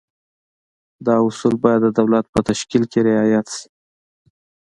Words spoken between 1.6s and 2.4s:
باید د دولت په